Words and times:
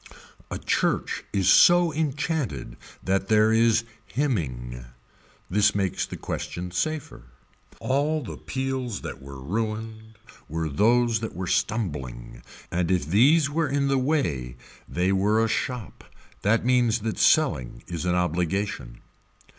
A 0.49 0.57
church 0.57 1.23
is 1.31 1.47
so 1.47 1.93
enchanted 1.93 2.75
that 3.03 3.27
there 3.27 3.53
is 3.53 3.85
hymning. 4.07 4.85
This 5.47 5.75
makes 5.75 6.07
the 6.07 6.17
question 6.17 6.71
safer. 6.71 7.25
All 7.79 8.23
the 8.23 8.37
peals 8.39 9.01
that 9.01 9.21
were 9.21 9.39
ruined 9.39 10.15
were 10.49 10.69
those 10.69 11.19
that 11.19 11.35
were 11.35 11.45
stumbling 11.45 12.41
and 12.71 12.89
if 12.89 13.05
these 13.05 13.47
were 13.47 13.69
in 13.69 13.89
the 13.89 13.99
way 13.99 14.55
they 14.89 15.11
were 15.11 15.39
a 15.39 15.47
shop. 15.47 16.03
That 16.41 16.65
means 16.65 17.01
that 17.01 17.19
selling 17.19 17.83
is 17.85 18.03
an 18.03 18.15
obligation. 18.15 19.01